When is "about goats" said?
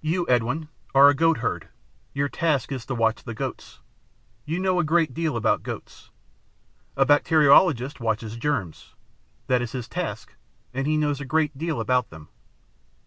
5.36-6.10